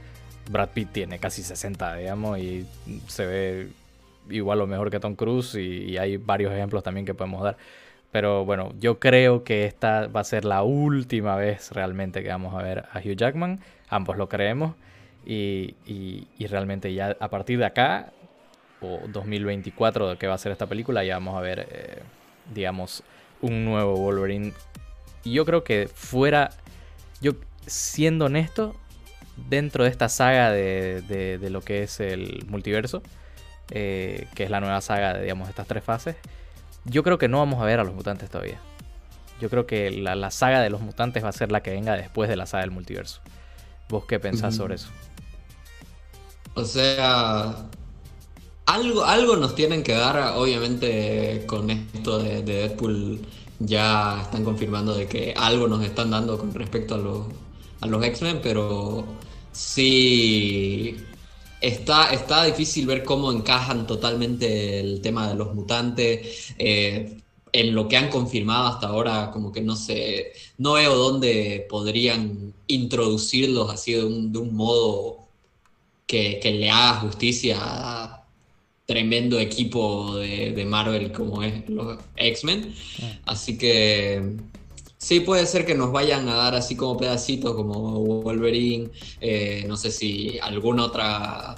Brad 0.50 0.70
Pitt 0.70 0.92
tiene 0.92 1.20
casi 1.20 1.44
60, 1.44 1.96
digamos, 1.96 2.38
y 2.40 2.66
se 3.08 3.26
ve 3.26 3.68
igual 4.30 4.62
o 4.62 4.68
mejor 4.68 4.90
que 4.90 5.00
Tom 5.00 5.16
Cruise 5.16 5.56
y, 5.56 5.98
hay 5.98 6.18
varios 6.18 6.52
ejemplos 6.52 6.84
también 6.84 7.06
que 7.06 7.14
podemos 7.14 7.44
dar. 7.44 7.58
Pero 8.16 8.46
bueno, 8.46 8.72
yo 8.80 8.98
creo 8.98 9.44
que 9.44 9.66
esta 9.66 10.08
va 10.08 10.22
a 10.22 10.24
ser 10.24 10.46
la 10.46 10.64
última 10.64 11.36
vez 11.36 11.72
realmente 11.72 12.24
que 12.24 12.30
vamos 12.30 12.54
a 12.56 12.64
ver 12.64 12.86
a 12.94 13.00
Hugh 13.00 13.18
Jackman. 13.18 13.60
Ambos 13.90 14.16
lo 14.16 14.30
creemos. 14.30 14.74
Y, 15.26 15.76
y, 15.86 16.48
realmente 16.48 16.94
ya 16.94 17.18
a 17.20 17.28
partir 17.28 17.60
de 17.60 17.66
acá, 17.66 18.14
o 18.80 19.02
2024 19.10 20.18
que 20.18 20.28
va 20.28 20.36
a 20.36 20.38
ser 20.38 20.54
esta 20.54 20.66
película, 20.66 21.04
ya 21.04 21.16
vamos 21.16 21.38
a 21.38 21.42
ver, 21.42 21.68
eh, 21.70 22.04
digamos, 22.54 23.04
un 23.42 23.66
nuevo 23.66 23.98
Wolverine. 23.98 24.54
Y 25.26 25.34
yo 25.34 25.44
creo 25.44 25.66
que 25.66 25.90
fuera, 25.94 26.52
yo 27.20 27.34
siendo 27.68 28.28
honesto, 28.28 28.78
dentro 29.50 29.84
de 29.84 29.90
esta 29.90 30.08
saga 30.08 30.52
de, 30.52 31.02
de, 31.02 31.50
lo 31.50 31.60
que 31.60 31.84
es 31.84 32.00
el 32.00 32.46
multiverso, 32.48 33.04
eh, 33.72 34.30
que 34.36 34.46
es 34.46 34.50
la 34.50 34.62
nueva 34.62 34.80
saga 34.80 35.16
de 35.16 35.24
digamos, 35.24 35.50
estas 35.50 35.68
tres 35.68 35.84
fases, 35.84 36.16
yo 36.86 37.04
creo 37.04 37.18
que 37.18 37.28
no 37.28 37.40
vamos 37.40 37.62
a 37.62 37.66
ver 37.66 37.80
a 37.80 37.84
los 37.84 37.94
mutantes 37.94 38.30
todavía. 38.30 38.60
Yo 39.42 39.50
creo 39.50 39.68
que 39.68 39.92
la, 39.92 40.32
saga 40.32 40.62
de 40.62 40.70
los 40.70 40.82
mutantes 40.82 41.24
va 41.24 41.30
a 41.30 41.34
ser 41.34 41.52
la 41.52 41.62
que 41.62 41.72
venga 41.72 41.94
después 41.94 42.30
de 42.30 42.38
la 42.38 42.46
saga 42.46 42.62
del 42.62 42.72
multiverso. 42.72 43.22
¿Vos 43.90 44.06
qué 44.06 44.20
pensás 44.20 44.56
sobre 44.56 44.76
eso? 44.76 44.88
O 46.54 46.64
sea, 46.64 47.66
algo, 48.66 49.04
algo 49.04 49.36
nos 49.36 49.56
tienen 49.56 49.84
que 49.84 49.94
dar, 49.94 50.34
obviamente 50.36 51.44
con 51.48 51.70
esto 51.70 52.20
de, 52.20 52.44
de, 52.44 52.54
Deadpool 52.54 53.20
ya 53.60 54.22
están 54.22 54.44
confirmando 54.44 54.96
de 54.96 55.08
que 55.08 55.34
algo 55.36 55.68
nos 55.68 55.84
están 55.84 56.12
dando 56.12 56.38
con 56.38 56.54
respecto 56.54 56.96
a 56.96 56.98
los, 56.98 57.28
a 57.82 57.88
los 57.88 58.04
X-Men, 58.04 58.40
pero 58.42 59.06
sí 59.52 60.98
está, 61.68 62.14
está 62.14 62.44
difícil 62.44 62.86
ver 62.86 63.04
cómo 63.04 63.32
encajan 63.32 63.88
totalmente 63.88 64.80
el 64.80 65.02
tema 65.02 65.28
de 65.28 65.36
los 65.36 65.54
mutantes. 65.54 66.54
Eh, 66.58 67.18
en 67.52 67.74
lo 67.74 67.88
que 67.88 67.96
han 67.96 68.10
confirmado 68.10 68.68
hasta 68.68 68.88
ahora, 68.88 69.32
como 69.32 69.52
que 69.52 69.62
no 69.62 69.78
sé, 69.78 70.34
no 70.58 70.74
veo 70.74 70.94
dónde 70.96 71.66
podrían 71.70 72.54
introducirlos 72.68 73.72
así 73.72 73.94
de 73.94 74.04
un, 74.04 74.34
de 74.34 74.40
un 74.40 74.54
modo 74.56 75.20
que, 76.06 76.40
que, 76.42 76.52
le 76.52 76.70
haga 76.70 77.00
justicia 77.00 77.58
a 77.62 78.26
tremendo 78.86 79.40
equipo 79.40 80.18
de, 80.18 80.52
de 80.52 80.66
Marvel 80.66 81.14
como 81.14 81.44
es 81.44 81.68
los 81.70 81.98
X-Men. 82.18 82.76
Así 83.26 83.58
que 83.58 84.36
Sí, 85.06 85.20
puede 85.20 85.46
ser 85.46 85.68
que 85.68 85.76
nos 85.76 85.92
vayan 85.92 86.28
a 86.30 86.36
dar 86.36 86.56
así 86.56 86.76
como 86.76 86.98
pedacitos, 86.98 87.54
como 87.54 88.00
Wolverine. 88.24 88.90
Eh, 89.22 89.64
no 89.68 89.78
sé 89.78 89.92
si 89.92 90.40
algún 90.40 90.80
otra, 90.80 91.54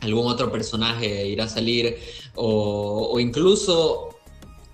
algún 0.00 0.26
otro 0.26 0.50
personaje 0.50 1.28
irá 1.28 1.44
a 1.44 1.48
salir. 1.48 1.98
O, 2.36 3.20
incluso 3.20 4.16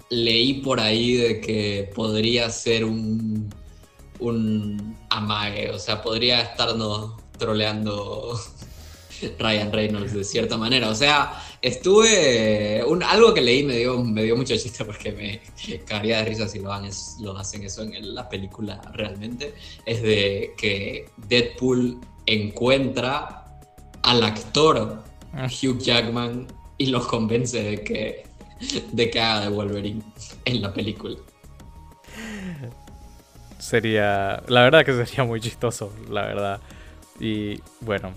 leí 0.09 0.61
por 0.61 0.79
ahí 0.79 1.17
de 1.17 1.41
que 1.41 1.91
podría 1.97 2.49
ser 2.51 2.85
un, 2.85 3.53
un 4.21 4.97
amague. 5.11 5.73
O 5.73 5.79
sea, 5.81 6.01
podría 6.01 6.43
estarnos 6.43 7.15
troleando 7.39 8.41
Ryan 9.41 9.73
Reynolds 9.73 10.15
de 10.15 10.23
cierta 10.23 10.57
manera. 10.57 10.91
O 10.91 10.95
sea, 10.95 11.43
Estuve. 11.63 12.85
Un, 12.87 13.03
algo 13.03 13.35
que 13.35 13.41
leí 13.41 13.63
me 13.63 13.77
dio, 13.77 14.03
me 14.03 14.23
dio 14.23 14.37
mucho 14.37 14.57
chiste 14.57 14.85
porque 14.85 15.13
me 15.13 15.41
cagaría 15.85 16.19
de 16.19 16.25
risa 16.25 16.49
si 16.49 16.61
lo, 16.61 16.71
lo 17.21 17.39
hacen 17.39 17.65
eso 17.65 17.83
en 17.83 18.15
la 18.15 18.29
película 18.29 18.81
realmente. 18.93 19.55
Es 19.85 20.03
de 20.03 20.53
que 20.57 21.09
Deadpool 21.29 21.99
encuentra 22.27 23.45
al 24.03 24.23
actor 24.23 25.03
ah. 25.33 25.47
Hugh 25.47 25.79
Jackman 25.79 26.47
y 26.79 26.87
los 26.87 27.07
convence 27.07 27.63
de 27.63 27.83
que, 27.83 28.25
de 28.93 29.11
que 29.11 29.21
haga 29.21 29.43
de 29.43 29.49
Wolverine 29.49 30.03
en 30.45 30.63
la 30.63 30.73
película. 30.73 31.17
Sería. 33.59 34.43
La 34.49 34.63
verdad 34.63 34.85
que 34.85 34.93
sería 34.93 35.25
muy 35.25 35.41
chistoso, 35.41 35.93
la 36.11 36.27
verdad. 36.27 36.61
Y 37.19 37.61
bueno, 37.81 38.13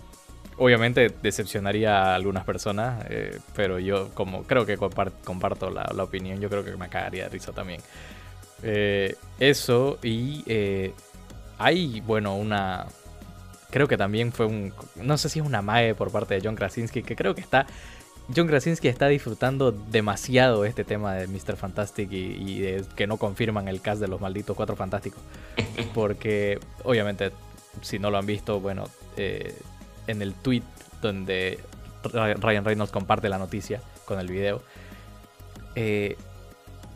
obviamente 0.60 1.12
decepcionaría 1.22 2.04
a 2.04 2.16
algunas 2.16 2.44
personas, 2.44 3.04
eh, 3.10 3.39
pero 3.56 3.80
yo 3.80 4.10
como 4.13 4.44
creo 4.44 4.66
que 4.66 4.78
comparto 4.78 5.70
la, 5.70 6.04
opinión, 6.04 6.39
yo 6.39 6.50
creo 6.50 6.63
que 6.63 6.75
me 6.75 6.89
cagaría 6.89 7.24
de 7.24 7.30
risa 7.30 7.51
también. 7.54 7.82
Eh, 8.62 9.16
eso 9.39 9.98
y 10.04 10.44
eh, 10.46 10.94
hay, 11.58 12.01
bueno, 12.01 12.36
una... 12.36 12.86
Creo 13.72 13.88
que 13.88 13.98
también 13.98 14.32
fue 14.32 14.48
un... 14.48 14.74
No 14.96 15.18
sé 15.18 15.30
si 15.30 15.39
es 15.39 15.46
una 15.46 15.62
mague 15.62 15.96
por 15.96 16.12
parte 16.12 16.34
de 16.34 16.42
John 16.44 16.56
Krasinski, 16.56 17.04
que 17.04 17.16
creo 17.16 17.34
que 17.34 17.42
está... 17.42 17.66
John 18.36 18.48
Krasinski 18.48 18.88
está 18.88 19.08
disfrutando 19.08 19.72
demasiado 19.72 20.66
este 20.66 20.84
tema 20.84 21.16
de 21.16 21.28
Mr. 21.28 21.56
Fantastic 21.56 22.12
y, 22.12 22.60
de 22.60 22.84
que 22.96 23.08
no 23.08 23.18
confirman 23.18 23.68
el 23.68 23.82
cast 23.82 24.00
de 24.01 24.08
los 24.08 24.22
malditos 24.22 24.56
cuatro 24.56 24.75
fantásticos. 24.75 25.22
Porque, 25.96 26.60
obviamente, 26.84 27.32
si 27.82 27.98
no 27.98 28.12
lo 28.12 28.18
han 28.18 28.28
visto, 28.28 28.60
bueno, 28.60 28.86
en 30.10 30.22
el 30.22 30.34
tweet 30.34 30.63
donde 31.01 31.60
Ryan 32.04 32.66
Reynolds 32.66 32.92
comparte 32.92 33.30
la 33.30 33.38
noticia 33.38 33.82
con 34.06 34.20
el 34.20 34.28
video, 34.28 34.62
eh, 35.75 36.18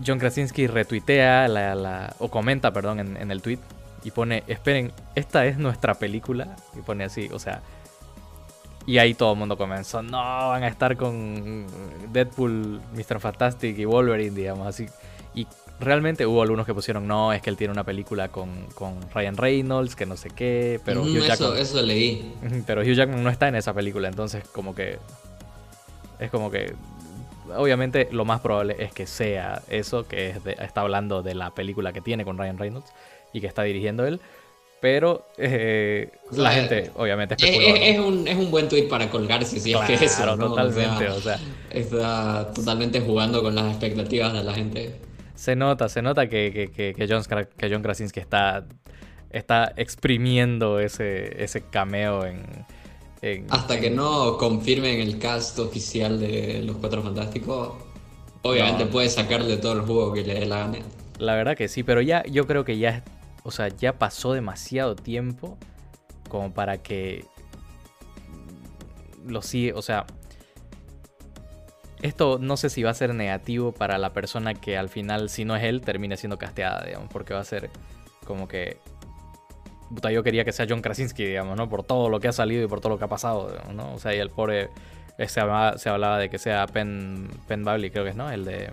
John 0.05 0.19
Krasinski 0.19 0.67
retuitea 0.67 1.47
la, 1.47 2.15
o 2.19 2.29
comenta, 2.29 2.73
perdón, 2.73 2.99
en, 2.99 3.31
el 3.31 3.41
tweet 3.41 3.59
y 4.03 4.11
pone, 4.11 4.43
esperen, 4.47 4.91
esta 5.15 5.45
es 5.45 5.57
nuestra 5.57 5.93
película. 5.93 6.55
Y 6.77 6.81
pone 6.81 7.03
así, 7.03 7.29
o 7.31 7.39
sea. 7.39 7.61
Y 8.85 8.97
ahí 8.97 9.13
todo 9.13 9.33
el 9.33 9.39
mundo 9.39 9.57
comenzó, 9.57 10.01
no, 10.01 10.17
van 10.17 10.63
a 10.63 10.67
estar 10.67 10.97
con 10.97 11.65
Deadpool, 12.11 12.81
Mr. 12.93 13.21
Fantastic 13.21 13.77
y 13.77 13.85
Wolverine, 13.85 14.35
digamos 14.35 14.67
así. 14.67 14.87
Y 15.33 15.47
realmente 15.79 16.25
hubo 16.25 16.41
algunos 16.41 16.65
que 16.65 16.73
pusieron, 16.73 17.07
no, 17.07 17.33
es 17.33 17.41
que 17.41 17.49
él 17.49 17.57
tiene 17.57 17.71
una 17.71 17.83
película 17.83 18.29
con, 18.29 18.67
Ryan 19.13 19.37
Reynolds, 19.37 19.95
que 19.95 20.05
no 20.05 20.17
sé 20.17 20.29
qué, 20.29 20.79
pero 20.85 21.01
Hugh 21.01 21.19
Jackman, 21.19 21.57
eso, 21.57 21.81
leí. 21.81 22.33
Pero 22.65 22.81
Hugh 22.81 22.93
Jackman 22.93 23.23
no 23.23 23.29
está 23.29 23.47
en 23.47 23.55
esa 23.55 23.73
película, 23.73 24.07
entonces 24.07 24.47
como 24.49 24.73
que... 24.75 24.99
Es 26.19 26.29
como 26.29 26.51
que... 26.51 26.73
Obviamente 27.55 28.07
lo 28.11 28.23
más 28.23 28.39
probable 28.39 28.77
es 28.79 28.93
que 28.93 29.05
sea 29.05 29.61
eso, 29.69 30.07
que 30.07 30.29
es 30.29 30.37
está 30.59 30.81
hablando 30.81 31.21
de 31.21 31.35
la 31.35 31.51
película 31.51 31.91
que 31.91 32.01
tiene 32.01 32.23
con 32.23 32.37
Ryan 32.37 32.57
Reynolds 32.57 32.93
y 33.33 33.41
que 33.41 33.47
está 33.47 33.63
dirigiendo 33.63 34.05
él. 34.05 34.21
Pero 34.83 35.27
eh, 35.37 36.09
la 36.31 36.51
gente, 36.51 36.91
obviamente, 36.95 37.35
es, 37.39 37.99
un, 37.99 38.27
es 38.27 38.35
un 38.35 38.51
buen 38.51 38.67
tweet 38.67 38.89
para 38.89 39.09
colgarse 39.09 39.57
si 39.57 39.71
es 39.71 39.79
que 39.79 39.93
eso. 39.93 40.37
totalmente. 40.37 41.07
O 41.07 41.21
sea, 41.21 41.39
está 41.69 42.51
totalmente 42.53 42.99
jugando 42.99 43.41
con 43.41 43.55
las 43.55 43.71
expectativas 43.71 44.33
de 44.33 44.43
la 44.43 44.53
gente. 44.53 44.99
Se 45.35 45.55
nota, 45.55 45.89
se 45.89 46.01
nota 46.01 46.27
que, 46.27 46.71
que, 46.75 46.93
que, 46.93 47.07
John, 47.07 47.23
que 47.57 47.69
John 47.69 47.81
Krasinski 47.81 48.19
está, 48.19 48.65
está 49.31 49.73
exprimiendo 49.75 50.79
ese, 50.79 51.43
ese 51.43 51.61
cameo 51.61 52.25
en, 52.25 53.45
Hasta 53.49 53.79
que 53.79 53.89
no 53.89 54.37
confirmen 54.37 54.99
el 54.99 55.17
cast 55.19 55.59
oficial 55.59 56.19
de 56.19 56.61
Los 56.63 56.77
Cuatro 56.77 57.01
Fantásticos, 57.01 57.73
obviamente 58.43 58.85
puede 58.85 59.09
sacarle 59.09 59.57
todo 59.57 59.73
el 59.73 59.81
juego 59.81 60.13
que 60.13 60.23
le 60.23 60.35
dé 60.35 60.45
la 60.45 60.59
gana. 60.59 60.79
La 61.17 61.35
verdad 61.35 61.57
que 61.57 61.67
sí, 61.67 61.83
pero 61.83 62.01
ya 62.01 62.23
yo 62.23 62.45
creo 62.45 62.63
que 62.63 62.77
ya, 62.77 63.03
o 63.43 63.51
sea, 63.51 63.69
ya 63.69 63.97
pasó 63.97 64.33
demasiado 64.33 64.95
tiempo 64.95 65.57
como 66.29 66.53
para 66.53 66.77
que 66.77 67.25
lo 69.25 69.41
sigue, 69.41 69.73
o 69.73 69.81
sea, 69.81 70.05
esto 72.03 72.37
no 72.37 72.57
sé 72.57 72.69
si 72.69 72.83
va 72.83 72.91
a 72.91 72.93
ser 72.93 73.15
negativo 73.15 73.71
para 73.71 73.97
la 73.97 74.11
persona 74.11 74.53
que 74.53 74.77
al 74.77 74.89
final, 74.89 75.29
si 75.29 75.45
no 75.45 75.55
es 75.55 75.63
él, 75.63 75.79
termine 75.81 76.17
siendo 76.17 76.37
casteada, 76.37 76.83
digamos, 76.85 77.09
porque 77.09 77.33
va 77.33 77.39
a 77.39 77.45
ser 77.45 77.69
como 78.25 78.47
que. 78.47 78.77
Puta, 79.89 80.11
yo 80.11 80.21
quería 80.21 80.43
que 80.43 80.51
sea 80.51 80.65
John 80.67 80.81
Krasinski, 80.81 81.23
digamos, 81.23 81.55
¿no? 81.55 81.69
Por 81.69 81.83
todo 81.83 82.09
lo 82.09 82.19
que 82.19 82.27
ha 82.27 82.33
salido 82.33 82.65
y 82.65 82.67
por 82.67 82.81
todo 82.81 82.89
lo 82.89 82.99
que 82.99 83.05
ha 83.05 83.09
pasado, 83.09 83.55
¿no? 83.73 83.93
O 83.93 83.99
sea, 83.99 84.13
y 84.13 84.19
el 84.19 84.29
pobre. 84.29 84.69
Eh, 85.17 85.29
se 85.29 85.39
hablaba, 85.39 86.17
de 86.17 86.29
que 86.29 86.39
sea 86.39 86.65
Penn, 86.67 87.29
Penn 87.47 87.63
Bailey, 87.63 87.89
creo 87.89 88.03
que 88.03 88.09
es, 88.09 88.15
¿no? 88.17 88.29
El 88.29 88.43
de. 88.43 88.69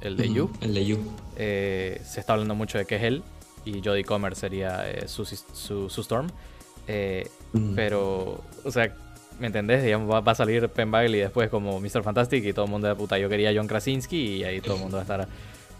El 0.00 0.16
de 0.16 0.32
You. 0.32 0.50
El 0.60 0.74
de 0.74 0.86
You. 0.86 0.98
Eh, 1.36 2.00
se 2.04 2.20
está 2.20 2.34
hablando 2.34 2.54
mucho 2.54 2.78
de 2.78 2.84
que 2.84 2.96
es 2.96 3.02
él. 3.02 3.24
Y 3.64 3.82
Jodie 3.82 4.04
Comer 4.04 4.36
sería 4.36 4.88
eh, 4.88 5.08
su, 5.08 5.24
su, 5.24 5.86
Storm. 5.88 6.28
Pero, 7.74 8.44
o 8.64 8.70
sea, 8.70 8.94
¿Me 9.40 9.46
entendés? 9.46 9.82
Digamos, 9.82 10.14
va, 10.14 10.30
a 10.30 10.34
salir 10.34 10.68
Penn 10.68 10.92
y 11.08 11.16
después 11.16 11.48
como 11.48 11.80
Mr. 11.80 12.02
Fantastic 12.02 12.44
y 12.44 12.52
todo 12.52 12.66
el 12.66 12.70
mundo 12.70 12.88
de 12.88 12.94
puta, 12.94 13.16
yo 13.18 13.30
quería 13.30 13.50
John 13.54 13.66
Krasinski 13.66 14.36
y 14.36 14.44
ahí 14.44 14.60
todo 14.60 14.74
el 14.74 14.82
mundo 14.82 14.98
va 14.98 15.00
a 15.00 15.04
estar. 15.04 15.28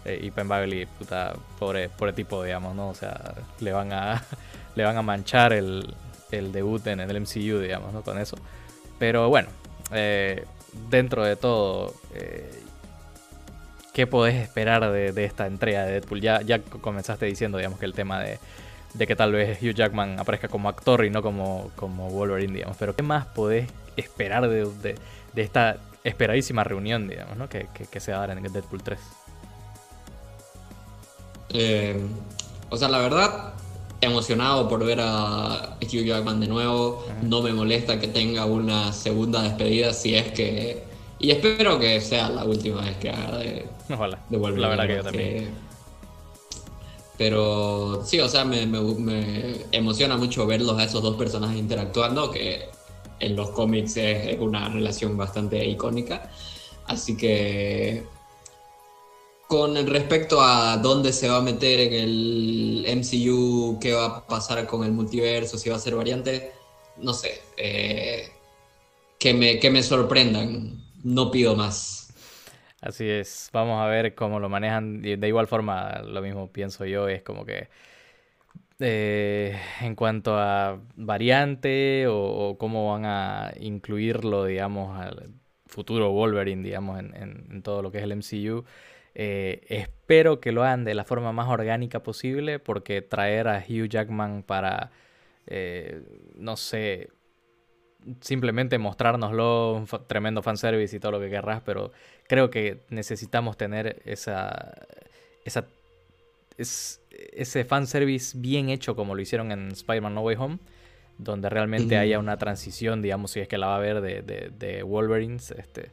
Eh, 0.03 0.19
y 0.23 0.31
Penn 0.31 0.47
Bagley, 0.47 0.87
puta, 0.87 1.35
pobre, 1.59 1.87
pobre 1.89 2.13
tipo, 2.13 2.43
digamos, 2.43 2.75
¿no? 2.75 2.89
O 2.89 2.95
sea, 2.95 3.35
le 3.59 3.71
van 3.71 3.93
a, 3.93 4.23
le 4.75 4.83
van 4.83 4.97
a 4.97 5.03
manchar 5.03 5.53
el, 5.53 5.93
el 6.31 6.51
debut 6.51 6.87
en 6.87 7.01
el 7.01 7.21
MCU, 7.21 7.59
digamos, 7.59 7.93
¿no? 7.93 8.01
Con 8.01 8.17
eso. 8.17 8.35
Pero 8.97 9.29
bueno, 9.29 9.49
eh, 9.91 10.43
dentro 10.89 11.23
de 11.23 11.35
todo, 11.35 11.93
eh, 12.15 12.63
¿qué 13.93 14.07
podés 14.07 14.41
esperar 14.41 14.91
de, 14.91 15.11
de, 15.11 15.25
esta 15.25 15.45
entrega 15.45 15.85
de 15.85 15.91
Deadpool? 15.91 16.19
Ya, 16.19 16.41
ya 16.41 16.63
comenzaste 16.63 17.27
diciendo, 17.27 17.59
digamos, 17.59 17.77
que 17.77 17.85
el 17.85 17.93
tema 17.93 18.19
de 18.21 18.39
de 18.93 19.07
que 19.07 19.15
tal 19.15 19.31
vez 19.31 19.61
Hugh 19.61 19.73
Jackman 19.73 20.19
aparezca 20.19 20.47
como 20.47 20.69
actor 20.69 21.05
y 21.05 21.09
no 21.09 21.21
como, 21.21 21.71
como 21.75 22.09
Wolverine, 22.09 22.53
digamos. 22.53 22.77
Pero 22.77 22.95
¿qué 22.95 23.03
más 23.03 23.25
podés 23.27 23.69
esperar 23.95 24.47
de, 24.49 24.95
esta 25.35 25.77
esperadísima 26.03 26.63
reunión, 26.63 27.07
digamos, 27.07 27.37
¿no? 27.37 27.47
Que, 27.47 27.67
que, 27.89 27.99
se 27.99 28.11
va 28.11 28.23
a 28.23 28.27
dar 28.27 28.37
en 28.37 28.43
Deadpool 28.51 28.83
3. 28.83 28.99
Eh, 31.53 32.01
o 32.69 32.77
sea, 32.77 32.89
la 32.89 32.99
verdad, 32.99 33.53
emocionado 34.01 34.67
por 34.67 34.83
ver 34.85 34.99
a 35.01 35.77
Hugh 35.81 36.05
Jackman 36.05 36.39
de 36.39 36.47
nuevo. 36.47 37.05
No 37.21 37.41
me 37.41 37.53
molesta 37.53 37.99
que 37.99 38.07
tenga 38.07 38.45
una 38.45 38.91
segunda 38.93 39.41
despedida 39.43 39.93
si 39.93 40.15
es 40.15 40.31
que. 40.31 40.83
Y 41.19 41.29
espero 41.29 41.79
que 41.79 42.01
sea 42.01 42.29
la 42.29 42.43
última 42.43 42.81
vez 42.81 42.97
que 42.97 43.09
haga 43.11 43.37
de, 43.37 43.67
Ojalá. 43.93 44.19
La 44.29 44.67
verdad 44.67 44.87
que 44.87 44.95
yo 44.95 45.03
también. 45.03 45.70
Pero 47.21 48.03
sí, 48.03 48.19
o 48.19 48.27
sea, 48.27 48.45
me, 48.45 48.65
me, 48.65 49.55
emociona 49.71 50.17
mucho 50.17 50.47
verlos 50.47 50.79
a 50.79 50.85
esos 50.85 51.03
dos 51.03 51.17
personajes 51.17 51.59
interactuando, 51.59 52.31
que 52.31 52.67
en 53.19 53.35
los 53.35 53.51
cómics 53.51 53.95
es, 53.97 54.39
una 54.39 54.69
relación 54.69 55.15
bastante 55.15 55.63
icónica. 55.63 56.31
Así 56.87 57.15
que 57.15 58.07
con 59.47 59.75
respecto 59.85 60.41
a 60.41 60.77
dónde 60.77 61.13
se 61.13 61.29
va 61.29 61.37
a 61.37 61.41
meter 61.41 61.81
en 61.81 61.93
el 61.93 62.85
MCU, 62.87 63.77
qué 63.79 63.93
va 63.93 64.05
a 64.05 64.25
pasar 64.25 64.65
con 64.65 64.83
el 64.83 64.91
multiverso, 64.91 65.59
si 65.59 65.69
va 65.69 65.75
a 65.75 65.79
ser 65.79 65.93
variante, 65.93 66.53
no 66.97 67.13
sé. 67.13 67.39
Eh, 67.55 68.31
que, 69.19 69.35
me, 69.35 69.59
que 69.59 69.69
me 69.69 69.83
sorprendan. 69.83 70.83
No 71.03 71.29
pido 71.29 71.55
más. 71.55 72.00
Así 72.81 73.07
es, 73.07 73.49
vamos 73.53 73.79
a 73.81 73.87
ver 73.87 74.15
cómo 74.15 74.39
lo 74.39 74.49
manejan. 74.49 75.01
De 75.01 75.27
igual 75.27 75.47
forma, 75.47 76.01
lo 76.01 76.21
mismo 76.21 76.51
pienso 76.51 76.85
yo, 76.85 77.07
es 77.07 77.21
como 77.21 77.45
que 77.45 77.69
eh, 78.83 79.55
en 79.81 79.95
cuanto 79.95 80.35
a 80.37 80.79
variante 80.95 82.07
o, 82.09 82.57
cómo 82.59 82.91
van 82.91 83.05
a 83.05 83.53
incluirlo, 83.59 84.45
digamos, 84.45 84.99
al 84.99 85.29
futuro 85.67 86.11
Wolverine, 86.11 86.63
digamos, 86.63 86.99
en, 86.99 87.61
todo 87.63 87.83
lo 87.83 87.91
que 87.91 87.99
es 87.99 88.03
el 88.03 88.13
MCU. 88.13 88.65
Eh, 89.13 89.61
espero 89.69 90.39
que 90.39 90.51
lo 90.51 90.63
hagan 90.63 90.83
de 90.83 90.95
la 90.95 91.03
forma 91.05 91.31
más 91.31 91.47
orgánica 91.49 92.01
posible, 92.01 92.57
porque 92.59 93.03
traer 93.03 93.47
a 93.47 93.59
Hugh 93.59 93.87
Jackman 93.87 94.41
para, 94.43 94.91
eh, 95.47 96.01
no 96.35 96.57
sé, 96.57 97.09
simplemente 98.21 98.77
mostrárnoslo, 98.77 99.73
un 99.73 99.87
tremendo 100.07 100.41
fanservice 100.41 100.95
y 100.95 100.99
todo 100.99 101.13
lo 101.13 101.19
que 101.19 101.29
querrás, 101.29 101.61
pero 101.61 101.91
creo 102.27 102.49
que 102.49 102.79
necesitamos 102.89 103.57
tener 103.57 104.01
esa, 104.05 104.73
esa 105.45 105.65
es, 106.57 107.01
ese 107.33 107.65
fanservice 107.65 108.37
bien 108.37 108.69
hecho 108.69 108.95
como 108.95 109.15
lo 109.15 109.21
hicieron 109.21 109.51
en 109.51 109.71
Spider-Man 109.71 110.15
No 110.15 110.21
Way 110.21 110.35
Home, 110.39 110.59
donde 111.17 111.49
realmente 111.49 111.97
haya 111.97 112.17
una 112.17 112.37
transición, 112.37 113.01
digamos, 113.01 113.31
si 113.31 113.41
es 113.41 113.47
que 113.47 113.57
la 113.57 113.67
va 113.67 113.75
a 113.75 113.79
ver 113.79 114.01
de, 114.01 114.21
de, 114.21 114.51
de 114.57 114.81
Wolverines, 114.81 115.51
este, 115.51 115.89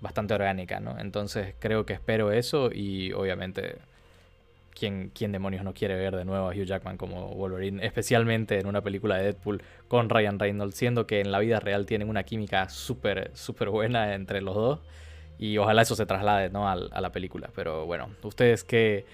bastante 0.00 0.34
orgánica, 0.34 0.80
¿no? 0.80 0.98
Entonces 0.98 1.54
creo 1.60 1.86
que 1.86 1.92
espero 1.92 2.32
eso 2.32 2.70
y 2.72 3.12
obviamente 3.12 3.76
¿Quién, 4.74 5.12
demonios 5.14 5.64
no 5.64 5.74
quiere 5.74 5.94
ver 5.96 6.16
de 6.16 6.24
nuevo 6.24 6.48
a 6.48 6.50
Hugh 6.50 6.64
Jackman 6.64 6.96
como 6.96 7.34
Wolverine? 7.34 7.84
Especialmente 7.84 8.58
en 8.58 8.66
una 8.66 8.80
película 8.80 9.16
de 9.16 9.24
Deadpool 9.24 9.62
con 9.88 10.08
Ryan 10.08 10.38
Reynolds, 10.38 10.74
siendo 10.74 11.06
que 11.06 11.20
en 11.20 11.30
la 11.30 11.38
vida 11.38 11.60
real 11.60 11.86
tienen 11.86 12.08
una 12.08 12.22
química 12.24 12.68
súper, 12.68 13.30
súper 13.34 13.68
buena 13.70 14.14
entre 14.14 14.40
los 14.40 14.54
dos. 14.54 14.80
Y 15.38 15.58
ojalá 15.58 15.82
eso 15.82 15.94
se 15.94 16.06
traslade 16.06 16.50
¿no? 16.50 16.68
a, 16.68 16.76
la 16.76 17.12
película. 17.12 17.50
Pero 17.54 17.84
bueno, 17.86 18.10
¿ustedes 18.22 18.64
qué, 18.64 19.04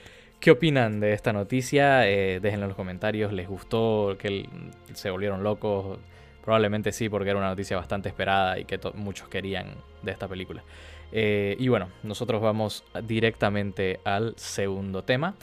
qué 0.41 0.51
opinan 0.51 1.01
de 1.01 1.13
esta 1.13 1.33
noticia? 1.33 2.09
Eh, 2.09 2.41
déjenlo 2.41 2.67
en 2.67 2.69
los 2.69 2.77
comentarios. 2.77 3.33
¿Les 3.33 3.49
gustó 3.49 4.17
que 4.19 4.49
se 4.95 5.11
volvieron 5.11 5.43
locos? 5.43 5.99
Probablemente 6.45 6.93
sí, 6.93 7.09
porque 7.09 7.31
era 7.31 7.39
una 7.39 7.49
noticia 7.49 7.77
bastante 7.77 8.09
esperada 8.09 8.59
y 8.59 8.65
que 8.65 8.79
muchos 8.95 9.29
querían 9.29 9.75
de 10.03 10.13
esta 10.13 10.29
película. 10.29 10.63
Eh, 11.13 11.57
y 11.59 11.69
bueno, 11.69 11.89
nosotros 12.03 12.43
vamos 12.43 12.85
directamente 13.05 14.01
al 14.05 14.35
segundo 14.37 15.03
tema. 15.05 15.35